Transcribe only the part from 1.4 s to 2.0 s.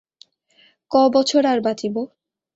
আর বাঁচিব।